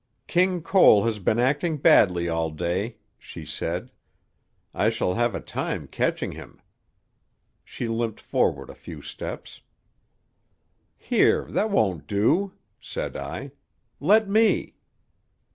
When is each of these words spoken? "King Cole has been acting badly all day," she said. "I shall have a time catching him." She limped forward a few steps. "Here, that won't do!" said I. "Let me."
"King 0.25 0.63
Cole 0.63 1.03
has 1.05 1.19
been 1.19 1.37
acting 1.37 1.77
badly 1.77 2.27
all 2.27 2.49
day," 2.49 2.95
she 3.19 3.45
said. 3.45 3.91
"I 4.73 4.89
shall 4.89 5.13
have 5.13 5.35
a 5.35 5.39
time 5.39 5.85
catching 5.85 6.31
him." 6.31 6.59
She 7.63 7.87
limped 7.87 8.19
forward 8.19 8.71
a 8.71 8.73
few 8.73 9.03
steps. 9.03 9.61
"Here, 10.97 11.45
that 11.51 11.69
won't 11.69 12.07
do!" 12.07 12.53
said 12.79 13.15
I. 13.15 13.51
"Let 13.99 14.27
me." 14.27 14.73